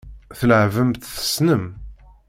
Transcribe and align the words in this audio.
Tleɛɛbem-tt 0.39 1.11
tessnem. 1.15 1.63